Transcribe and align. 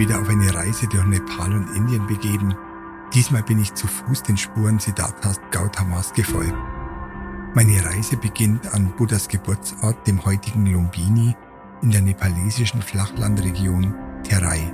wieder 0.00 0.18
auf 0.18 0.30
eine 0.30 0.52
Reise 0.54 0.86
durch 0.86 1.04
Nepal 1.04 1.52
und 1.52 1.76
Indien 1.76 2.06
begeben. 2.06 2.56
Diesmal 3.12 3.42
bin 3.42 3.60
ich 3.60 3.74
zu 3.74 3.86
Fuß 3.86 4.22
den 4.22 4.38
Spuren 4.38 4.78
Siddharthas 4.78 5.38
Gautamas 5.50 6.14
gefolgt. 6.14 6.56
Meine 7.54 7.84
Reise 7.84 8.16
beginnt 8.16 8.72
an 8.72 8.92
Buddhas 8.96 9.28
Geburtsort, 9.28 10.06
dem 10.06 10.24
heutigen 10.24 10.64
Lumbini, 10.64 11.36
in 11.82 11.90
der 11.90 12.00
nepalesischen 12.00 12.80
Flachlandregion 12.80 13.94
Terai. 14.22 14.72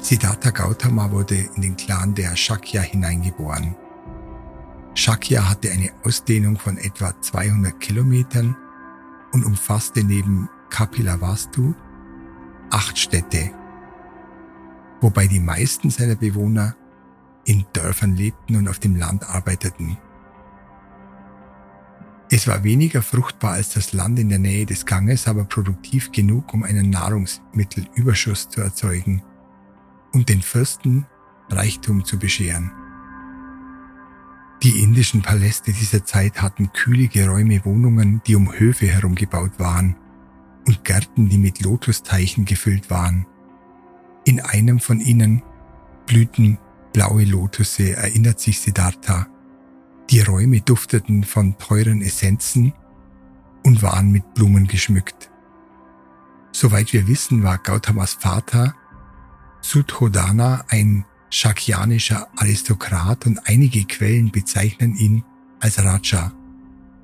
Siddhartha 0.00 0.50
Gautama 0.50 1.10
wurde 1.10 1.48
in 1.56 1.62
den 1.62 1.76
Clan 1.76 2.14
der 2.14 2.36
Shakya 2.36 2.82
hineingeboren. 2.82 3.74
Shakya 4.94 5.48
hatte 5.48 5.72
eine 5.72 5.90
Ausdehnung 6.04 6.58
von 6.58 6.78
etwa 6.78 7.20
200 7.20 7.80
Kilometern 7.80 8.56
und 9.32 9.44
umfasste 9.44 10.04
neben 10.04 10.48
Kapilavastu 10.70 11.74
acht 12.70 12.98
Städte, 12.98 13.50
wobei 15.00 15.26
die 15.26 15.40
meisten 15.40 15.90
seiner 15.90 16.16
Bewohner 16.16 16.76
in 17.44 17.64
Dörfern 17.72 18.16
lebten 18.16 18.56
und 18.56 18.68
auf 18.68 18.78
dem 18.78 18.96
Land 18.96 19.28
arbeiteten. 19.28 19.98
Es 22.28 22.48
war 22.48 22.64
weniger 22.64 23.02
fruchtbar 23.02 23.52
als 23.52 23.70
das 23.70 23.92
Land 23.92 24.18
in 24.18 24.28
der 24.28 24.40
Nähe 24.40 24.66
des 24.66 24.84
Ganges, 24.84 25.28
aber 25.28 25.44
produktiv 25.44 26.10
genug, 26.10 26.52
um 26.54 26.64
einen 26.64 26.90
Nahrungsmittelüberschuss 26.90 28.48
zu 28.48 28.60
erzeugen 28.60 29.22
und 30.12 30.28
den 30.28 30.42
Fürsten 30.42 31.06
Reichtum 31.48 32.04
zu 32.04 32.18
bescheren. 32.18 32.72
Die 34.62 34.82
indischen 34.82 35.22
Paläste 35.22 35.72
dieser 35.72 36.04
Zeit 36.04 36.42
hatten 36.42 36.72
kühle 36.72 37.06
geräume 37.06 37.64
Wohnungen, 37.64 38.22
die 38.26 38.34
um 38.34 38.52
Höfe 38.52 38.86
herum 38.86 39.14
gebaut 39.14 39.52
waren 39.58 39.96
und 40.66 40.82
Gärten, 40.82 41.28
die 41.28 41.38
mit 41.38 41.62
Lotusteichen 41.62 42.44
gefüllt 42.44 42.90
waren. 42.90 43.26
In 44.26 44.40
einem 44.40 44.80
von 44.80 44.98
ihnen 44.98 45.40
blühten 46.06 46.58
blaue 46.92 47.24
Lotusse, 47.24 47.96
erinnert 47.96 48.40
sich 48.40 48.58
Siddhartha. 48.58 49.28
Die 50.10 50.20
Räume 50.20 50.60
dufteten 50.62 51.22
von 51.22 51.56
teuren 51.58 52.02
Essenzen 52.02 52.72
und 53.62 53.82
waren 53.82 54.10
mit 54.10 54.34
Blumen 54.34 54.66
geschmückt. 54.66 55.30
Soweit 56.50 56.92
wir 56.92 57.06
wissen, 57.06 57.44
war 57.44 57.58
Gautamas 57.58 58.14
Vater 58.14 58.74
Sudhodana 59.60 60.64
ein 60.68 61.04
shakyanischer 61.30 62.26
Aristokrat 62.36 63.26
und 63.26 63.38
einige 63.46 63.84
Quellen 63.84 64.32
bezeichnen 64.32 64.96
ihn 64.96 65.22
als 65.60 65.84
Raja. 65.84 66.32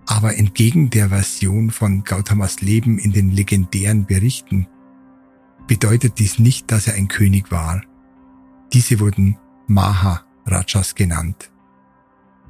Aber 0.06 0.36
entgegen 0.36 0.90
der 0.90 1.10
Version 1.10 1.70
von 1.70 2.02
Gautamas 2.02 2.62
Leben 2.62 2.98
in 2.98 3.12
den 3.12 3.30
legendären 3.30 4.06
Berichten 4.06 4.66
bedeutet 5.66 6.18
dies 6.18 6.38
nicht, 6.38 6.70
dass 6.70 6.86
er 6.86 6.94
ein 6.94 7.08
König 7.08 7.50
war. 7.50 7.82
Diese 8.72 9.00
wurden 9.00 9.38
Maha-Rajas 9.66 10.94
genannt. 10.94 11.50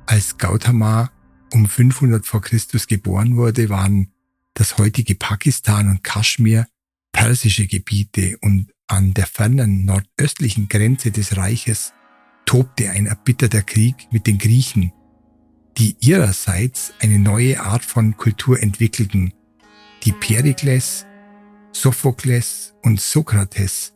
Als 0.06 0.38
Gautama 0.38 1.10
um 1.52 1.66
500 1.66 2.27
vor 2.27 2.40
Christus 2.40 2.86
geboren 2.86 3.36
wurde, 3.36 3.68
waren 3.68 4.12
das 4.55 4.78
heutige 4.78 5.14
Pakistan 5.14 5.88
und 5.88 6.02
Kaschmir 6.02 6.66
persische 7.12 7.66
Gebiete 7.66 8.38
und 8.40 8.72
an 8.86 9.14
der 9.14 9.27
fernen 9.27 9.84
nordöstlichen 9.84 10.68
Grenze 10.68 11.10
des 11.10 11.36
Reiches 11.36 11.92
tobte 12.46 12.90
ein 12.90 13.06
erbitterter 13.06 13.62
Krieg 13.62 14.08
mit 14.10 14.27
den 14.27 14.38
Griechen, 14.38 14.92
die 15.78 15.96
ihrerseits 16.00 16.92
eine 17.00 17.18
neue 17.18 17.60
Art 17.60 17.84
von 17.84 18.17
Kultur 18.17 18.61
entwickelten, 18.61 19.33
die 20.02 20.12
Perikles, 20.12 21.06
Sophokles 21.72 22.74
und 22.83 23.00
Sokrates 23.00 23.92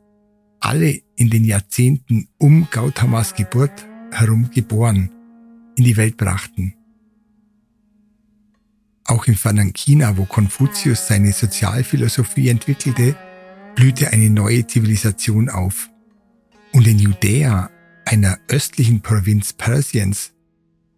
alle 0.60 1.00
in 1.14 1.30
den 1.30 1.44
Jahrzehnten 1.44 2.28
um 2.38 2.66
Gautamas 2.70 3.34
Geburt 3.34 3.86
herum 4.10 4.50
geboren, 4.50 5.10
in 5.76 5.84
die 5.84 5.96
Welt 5.96 6.16
brachten. 6.16 6.74
Auch 9.04 9.26
im 9.26 9.36
fernen 9.36 9.72
China, 9.72 10.16
wo 10.16 10.24
Konfuzius 10.24 11.06
seine 11.06 11.32
Sozialphilosophie 11.32 12.48
entwickelte, 12.48 13.16
blühte 13.76 14.10
eine 14.10 14.30
neue 14.30 14.66
Zivilisation 14.66 15.48
auf. 15.48 15.90
Und 16.72 16.86
in 16.86 16.98
Judäa, 16.98 17.70
einer 18.04 18.38
östlichen 18.48 19.02
Provinz 19.02 19.52
Persiens, 19.52 20.32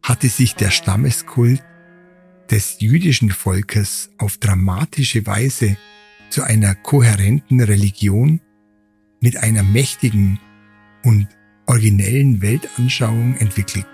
hatte 0.03 0.29
sich 0.29 0.55
der 0.55 0.71
Stammeskult 0.71 1.63
des 2.51 2.81
jüdischen 2.81 3.31
Volkes 3.31 4.11
auf 4.17 4.39
dramatische 4.39 5.27
Weise 5.27 5.77
zu 6.31 6.43
einer 6.43 6.75
kohärenten 6.75 7.61
Religion 7.61 8.41
mit 9.21 9.37
einer 9.37 9.63
mächtigen 9.63 10.39
und 11.05 11.29
originellen 11.67 12.41
Weltanschauung 12.41 13.37
entwickelt. 13.37 13.87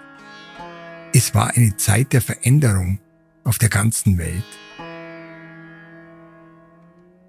Es 1.13 1.35
war 1.35 1.57
eine 1.57 1.77
Zeit 1.77 2.13
der 2.13 2.21
Veränderung 2.21 2.99
auf 3.45 3.59
der 3.59 3.69
ganzen 3.69 4.19
Welt. 4.19 4.45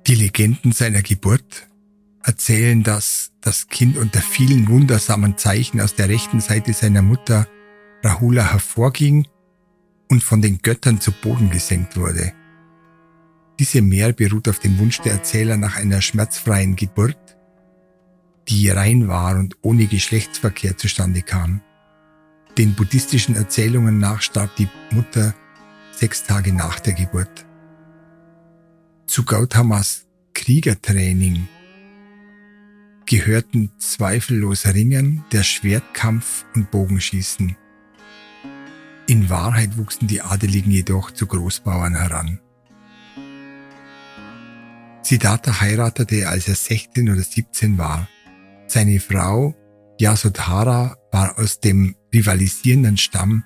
Die 0.07 0.15
Legenden 0.15 0.71
seiner 0.71 1.01
Geburt 1.01 1.67
erzählen, 2.23 2.83
dass 2.83 3.31
das 3.41 3.67
Kind 3.67 3.97
unter 3.97 4.21
vielen 4.21 4.67
wundersamen 4.67 5.37
Zeichen 5.37 5.81
aus 5.81 5.95
der 5.95 6.09
rechten 6.09 6.41
Seite 6.41 6.73
seiner 6.73 7.01
Mutter 7.01 7.47
Rahula 8.03 8.51
hervorging 8.51 9.27
und 10.09 10.23
von 10.23 10.41
den 10.41 10.59
Göttern 10.59 11.01
zu 11.01 11.11
Boden 11.11 11.49
gesenkt 11.49 11.97
wurde. 11.97 12.33
Diese 13.59 13.81
Mehr 13.81 14.11
beruht 14.11 14.49
auf 14.49 14.59
dem 14.59 14.77
Wunsch 14.79 14.99
der 15.01 15.13
Erzähler 15.13 15.57
nach 15.57 15.77
einer 15.77 16.01
schmerzfreien 16.01 16.75
Geburt, 16.75 17.37
die 18.49 18.69
rein 18.69 19.07
war 19.07 19.37
und 19.37 19.57
ohne 19.61 19.87
Geschlechtsverkehr 19.87 20.77
zustande 20.77 21.21
kam. 21.21 21.61
Den 22.57 22.73
buddhistischen 22.73 23.35
Erzählungen 23.35 23.97
nach 23.97 24.21
starb 24.21 24.55
die 24.57 24.67
Mutter 24.91 25.33
sechs 25.91 26.23
Tage 26.23 26.53
nach 26.53 26.79
der 26.79 26.93
Geburt. 26.93 27.45
Zu 29.07 29.23
Gautamas 29.23 30.05
Kriegertraining 30.33 31.47
gehörten 33.05 33.71
zweifellos 33.77 34.65
Ringen, 34.65 35.23
der 35.31 35.43
Schwertkampf 35.43 36.45
und 36.55 36.71
Bogenschießen. 36.71 37.55
In 39.07 39.29
Wahrheit 39.29 39.77
wuchsen 39.77 40.07
die 40.07 40.21
Adeligen 40.21 40.71
jedoch 40.71 41.11
zu 41.11 41.27
Großbauern 41.27 41.95
heran. 41.95 42.39
Siddhartha 45.05 45.61
heiratete, 45.61 46.27
als 46.27 46.47
er 46.47 46.55
16 46.55 47.09
oder 47.09 47.21
17 47.21 47.77
war. 47.77 48.09
Seine 48.67 48.99
Frau 48.99 49.55
Yasodhara 49.99 50.97
war 51.11 51.37
aus 51.37 51.59
dem 51.59 51.95
rivalisierenden 52.13 52.97
Stamm 52.97 53.43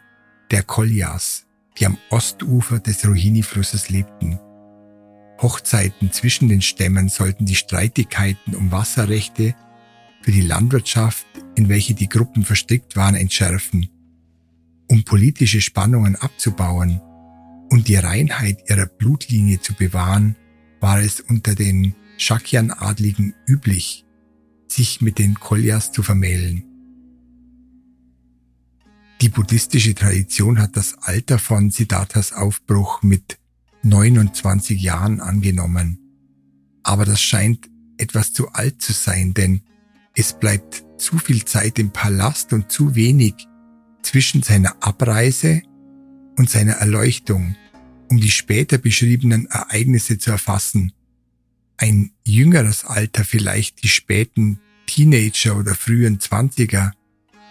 der 0.51 0.63
Kolyas, 0.63 1.45
die 1.77 1.85
am 1.85 1.97
Ostufer 2.09 2.79
des 2.79 3.05
Rohini-Flusses 3.05 3.89
lebten. 3.89 4.39
Hochzeiten 5.41 6.11
zwischen 6.11 6.49
den 6.49 6.61
Stämmen 6.61 7.09
sollten 7.09 7.45
die 7.45 7.55
Streitigkeiten 7.55 8.55
um 8.55 8.71
Wasserrechte 8.71 9.53
für 10.21 10.31
die 10.31 10.41
Landwirtschaft, 10.41 11.27
in 11.55 11.69
welche 11.69 11.93
die 11.93 12.09
Gruppen 12.09 12.43
verstrickt 12.43 12.95
waren, 12.95 13.15
entschärfen 13.15 13.89
um 14.89 15.03
politische 15.03 15.61
Spannungen 15.61 16.15
abzubauen 16.15 16.99
und 17.69 17.87
die 17.87 17.95
Reinheit 17.95 18.69
ihrer 18.69 18.87
Blutlinie 18.87 19.61
zu 19.61 19.73
bewahren, 19.73 20.35
war 20.79 21.01
es 21.01 21.19
unter 21.19 21.55
den 21.55 21.95
Shakyan-Adligen 22.17 23.33
üblich, 23.47 24.05
sich 24.67 25.01
mit 25.01 25.19
den 25.19 25.35
Kolyas 25.35 25.91
zu 25.91 26.03
vermählen. 26.03 26.63
Die 29.21 29.29
buddhistische 29.29 29.95
Tradition 29.95 30.59
hat 30.59 30.77
das 30.77 30.97
Alter 30.99 31.39
von 31.39 31.71
Siddharthas 31.71 32.31
Aufbruch 32.31 33.01
mit 33.03 33.37
29 33.83 34.81
Jahren 34.81 35.19
angenommen. 35.19 35.99
Aber 36.83 37.05
das 37.05 37.21
scheint 37.21 37.69
etwas 37.97 38.31
zu 38.31 38.49
alt 38.49 38.81
zu 38.81 38.93
sein, 38.93 39.33
denn 39.33 39.61
es 40.15 40.33
bleibt 40.33 40.85
zu 40.97 41.17
viel 41.17 41.45
Zeit 41.45 41.79
im 41.79 41.91
Palast 41.91 42.53
und 42.53 42.71
zu 42.71 42.95
wenig 42.95 43.47
zwischen 44.01 44.41
seiner 44.41 44.81
Abreise 44.81 45.61
und 46.37 46.49
seiner 46.49 46.73
Erleuchtung, 46.73 47.55
um 48.09 48.19
die 48.19 48.31
später 48.31 48.77
beschriebenen 48.77 49.45
Ereignisse 49.47 50.17
zu 50.17 50.31
erfassen. 50.31 50.93
Ein 51.77 52.11
jüngeres 52.25 52.85
Alter, 52.85 53.23
vielleicht 53.23 53.83
die 53.83 53.87
späten 53.87 54.59
Teenager 54.85 55.57
oder 55.57 55.75
frühen 55.75 56.19
Zwanziger, 56.19 56.93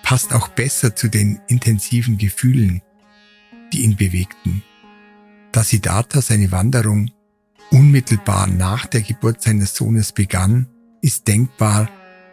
passt 0.03 0.33
auch 0.33 0.49
besser 0.49 0.97
zu 0.97 1.09
den 1.09 1.41
intensiven 1.49 2.19
Gefühlen, 2.19 2.83
die 3.73 3.83
ihn 3.83 3.97
bewegten. 3.97 4.63
Da 5.53 5.63
Siddhartha 5.63 6.21
seine 6.21 6.53
Wanderung 6.53 7.11
unmittelbar 7.71 8.47
nach 8.47 8.87
der 8.87 9.03
Geburt 9.03 9.43
seines 9.43 9.75
Sohnes 9.75 10.13
begann, 10.13 10.69
ist 11.03 11.29
denkbar, 11.29 11.89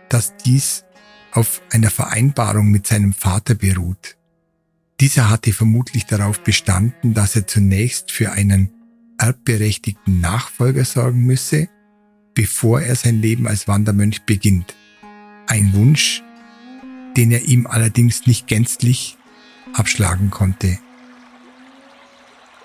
dass 0.10 0.36
dies 0.38 0.86
auf 1.32 1.62
einer 1.70 1.90
Vereinbarung 1.90 2.72
mit 2.72 2.88
seinem 2.88 3.14
Vater 3.14 3.56
beruht. 3.56 4.18
Dieser 5.00 5.30
hatte 5.30 5.52
vermutlich 5.52 6.06
darauf 6.06 6.42
bestanden, 6.42 7.14
dass 7.14 7.36
er 7.36 7.48
zunächst 7.48 8.12
für 8.12 8.32
einen 8.32 8.72
erbberechtigten 9.18 10.22
Nachfolger 10.22 10.86
sorgen 10.86 11.26
müsse, 11.26 11.68
bevor 12.34 12.82
er 12.82 12.96
sein 12.96 13.22
Leben 13.22 13.48
als 13.48 13.68
Wandermönch 13.68 14.24
beginnt. 14.24 14.76
Ein 15.48 15.74
Wunsch, 15.74 16.24
den 17.18 17.32
er 17.32 17.44
ihm 17.44 17.68
allerdings 17.68 18.26
nicht 18.26 18.48
gänzlich 18.48 19.18
abschlagen 19.74 20.32
konnte. 20.32 20.80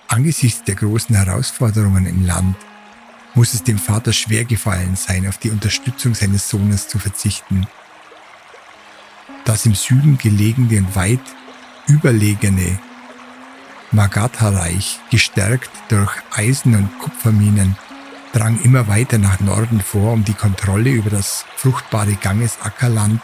Angesichts 0.08 0.64
der 0.64 0.74
großen 0.74 1.14
Herausforderungen 1.14 2.06
im 2.06 2.26
Land 2.26 2.56
muss 3.34 3.54
es 3.54 3.62
dem 3.62 3.78
Vater 3.78 4.12
schwer 4.12 4.44
gefallen 4.44 4.96
sein, 4.96 5.26
auf 5.28 5.38
die 5.38 5.50
Unterstützung 5.50 6.14
seines 6.14 6.48
Sohnes 6.48 6.88
zu 6.88 6.98
verzichten. 6.98 7.66
Das 9.44 9.66
im 9.66 9.74
Süden 9.74 10.18
gelegene 10.18 10.78
und 10.78 10.96
weit 10.96 11.20
überlegene 11.90 12.78
Magadha-Reich, 13.90 15.00
gestärkt 15.10 15.70
durch 15.88 16.12
Eisen- 16.32 16.76
und 16.76 16.98
Kupferminen, 17.00 17.76
drang 18.32 18.60
immer 18.62 18.86
weiter 18.86 19.18
nach 19.18 19.40
Norden 19.40 19.80
vor, 19.80 20.12
um 20.12 20.24
die 20.24 20.34
Kontrolle 20.34 20.90
über 20.90 21.10
das 21.10 21.44
fruchtbare 21.56 22.14
Ganges-Ackerland 22.14 23.20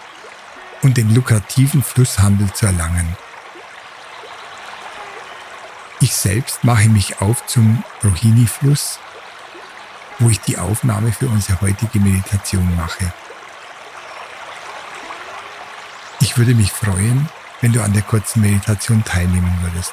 und 0.82 0.96
den 0.96 1.14
lukrativen 1.14 1.82
Flusshandel 1.82 2.52
zu 2.52 2.66
erlangen. 2.66 3.16
Ich 6.00 6.14
selbst 6.14 6.64
mache 6.64 6.88
mich 6.88 7.20
auf 7.20 7.46
zum 7.46 7.84
Rohini-Fluss, 8.04 8.98
wo 10.18 10.28
ich 10.28 10.40
die 10.40 10.58
Aufnahme 10.58 11.12
für 11.12 11.28
unsere 11.28 11.60
heutige 11.60 12.00
Meditation 12.00 12.74
mache. 12.76 13.12
Ich 16.20 16.36
würde 16.36 16.54
mich 16.54 16.72
freuen, 16.72 17.28
wenn 17.60 17.72
du 17.72 17.82
an 17.82 17.92
der 17.92 18.02
kurzen 18.02 18.42
Meditation 18.42 19.02
teilnehmen 19.04 19.56
würdest. 19.62 19.92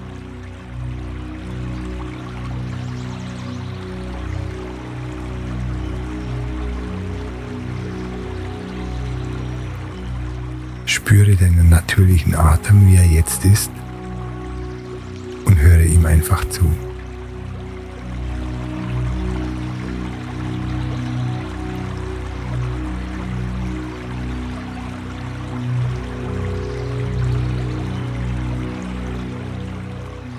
Spüre 11.11 11.35
deinen 11.35 11.67
natürlichen 11.67 12.35
Atem, 12.35 12.87
wie 12.87 12.95
er 12.95 13.05
jetzt 13.05 13.43
ist, 13.43 13.69
und 15.43 15.59
höre 15.59 15.83
ihm 15.83 16.05
einfach 16.05 16.45
zu. 16.45 16.63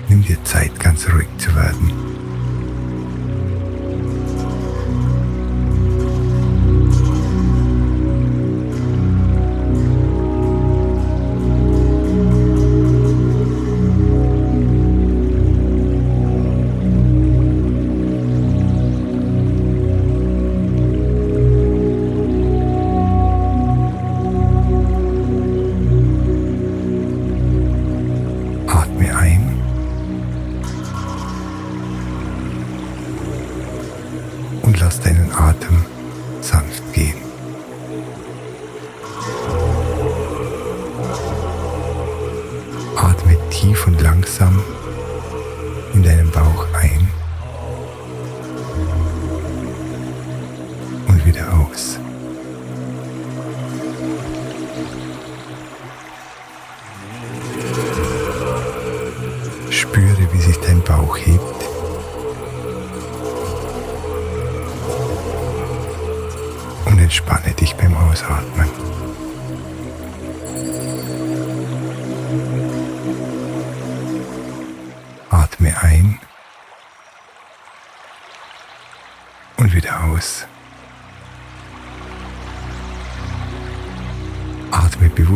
dir 0.09 0.43
Zeit, 0.43 0.79
ganz 0.79 1.07
ruhig 1.07 1.27
zu 1.37 1.53
werden. 1.53 2.12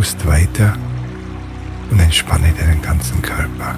Bewusst 0.08 0.26
weiter 0.26 0.74
und 1.90 2.00
entspanne 2.00 2.54
deinen 2.58 2.82
ganzen 2.82 3.22
Körper. 3.22 3.76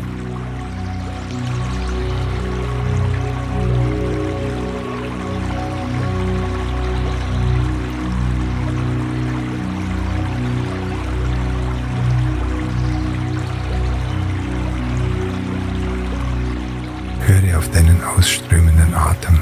Höre 17.25 17.57
auf 17.57 17.69
deinen 17.71 18.03
ausströmenden 18.03 18.93
Atem 18.93 19.39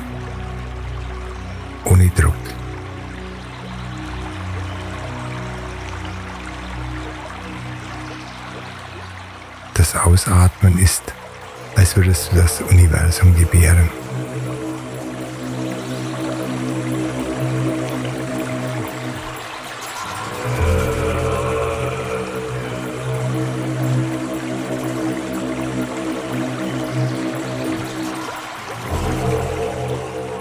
ohne 1.85 2.09
Druck. 2.09 2.33
Ausatmen 10.05 10.77
ist, 10.79 11.03
als 11.75 11.95
würdest 11.95 12.31
du 12.31 12.37
das 12.37 12.61
Universum 12.61 13.35
gebären. 13.35 13.89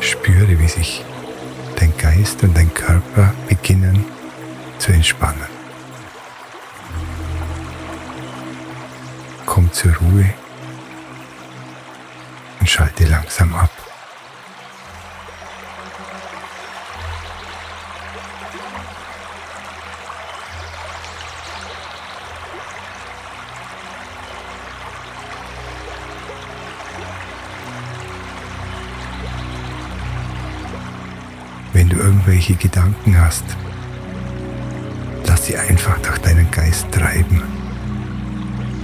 Spüre, 0.00 0.58
wie 0.58 0.68
sich 0.68 1.04
dein 1.78 1.96
Geist 1.96 2.42
und 2.42 2.56
dein 2.56 2.72
Körper 2.72 3.32
beginnen 3.48 4.04
zu 4.78 4.92
entspannen. 4.92 5.55
zur 9.76 9.94
Ruhe 9.96 10.24
und 12.60 12.66
schalte 12.66 13.04
langsam 13.04 13.54
ab. 13.54 13.70
Wenn 31.74 31.90
du 31.90 31.96
irgendwelche 31.96 32.54
Gedanken 32.54 33.20
hast, 33.20 33.44
lass 35.26 35.44
sie 35.44 35.58
einfach 35.58 35.98
durch 35.98 36.16
deinen 36.20 36.50
Geist 36.50 36.90
treiben. 36.90 37.55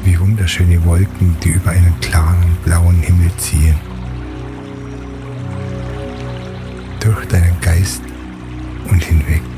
Wie 0.05 0.19
wunderschöne 0.19 0.85
Wolken, 0.85 1.37
die 1.45 1.51
über 1.51 1.71
einen 1.71 1.99
klaren 2.01 2.57
blauen 2.65 3.01
Himmel 3.03 3.31
ziehen. 3.37 3.77
Durch 6.99 7.25
deinen 7.27 7.61
Geist 7.61 8.03
und 8.91 9.03
hinweg. 9.03 9.52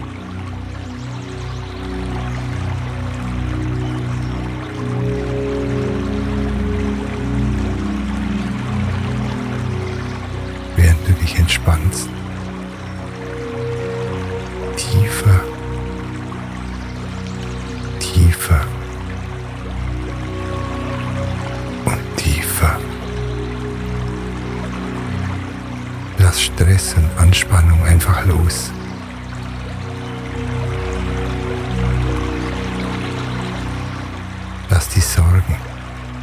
Lass 34.74 34.88
die 34.88 35.00
Sorgen 35.00 35.56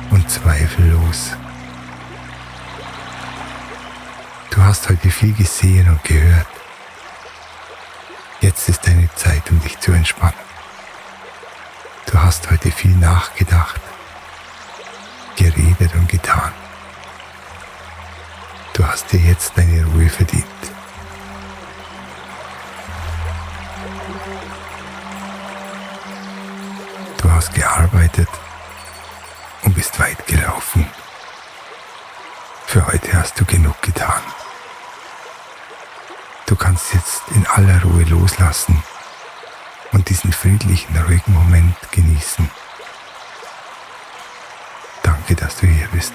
und 0.10 0.30
Zweifel 0.30 0.90
los. 0.90 1.32
Du 4.50 4.62
hast 4.62 4.90
heute 4.90 5.10
viel 5.10 5.32
gesehen 5.32 5.88
und 5.88 6.04
gehört. 6.04 6.48
Jetzt 8.42 8.68
ist 8.68 8.86
deine 8.86 9.10
Zeit, 9.16 9.50
um 9.50 9.62
dich 9.62 9.80
zu 9.80 9.94
entspannen. 9.94 10.44
Du 12.08 12.20
hast 12.20 12.52
heute 12.52 12.72
viel 12.72 12.94
nachgedacht, 12.98 13.80
geredet 15.38 15.96
und 15.96 16.10
getan. 16.10 16.52
Du 18.74 18.86
hast 18.86 19.14
dir 19.14 19.22
jetzt 19.22 19.54
deine 19.56 19.86
Ruhe 19.86 20.10
verdient. 20.10 20.71
Hast 27.42 27.56
gearbeitet 27.56 28.30
und 29.64 29.74
bist 29.74 30.00
weit 30.00 30.28
gelaufen. 30.28 30.86
Für 32.68 32.86
heute 32.86 33.14
hast 33.14 33.40
du 33.40 33.46
genug 33.46 33.82
getan. 33.82 34.22
Du 36.46 36.56
kannst 36.56 36.94
jetzt 36.94 37.24
in 37.34 37.48
aller 37.48 37.82
Ruhe 37.82 38.04
loslassen 38.04 38.84
und 39.92 40.08
diesen 40.10 40.32
friedlichen, 40.32 40.96
ruhigen 40.96 41.34
Moment 41.34 41.76
genießen. 41.90 42.48
Danke, 45.02 45.34
dass 45.34 45.56
du 45.56 45.66
hier 45.66 45.88
bist. 45.88 46.14